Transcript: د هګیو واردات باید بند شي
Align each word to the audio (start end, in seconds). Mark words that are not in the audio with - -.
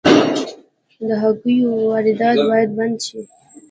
د 1.07 1.09
هګیو 1.21 1.69
واردات 1.89 2.37
باید 2.49 2.69
بند 2.77 2.97
شي 3.05 3.21